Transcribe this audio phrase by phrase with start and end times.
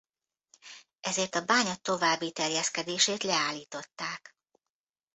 [0.99, 4.35] Ezért a bánya további terjeszkedését leállították.